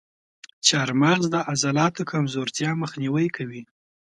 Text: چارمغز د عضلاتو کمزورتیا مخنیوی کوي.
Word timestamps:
چارمغز 0.67 1.25
د 1.33 1.35
عضلاتو 1.51 2.01
کمزورتیا 2.11 2.71
مخنیوی 2.81 3.27
کوي. 3.37 3.63